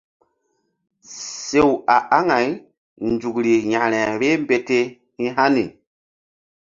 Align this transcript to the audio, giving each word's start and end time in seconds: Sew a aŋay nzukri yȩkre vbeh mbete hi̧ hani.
Sew 1.47 1.71
a 1.95 1.97
aŋay 2.17 2.47
nzukri 3.11 3.53
yȩkre 3.71 3.99
vbeh 4.15 4.35
mbete 4.43 4.79
hi̧ 5.17 5.27
hani. 5.37 5.65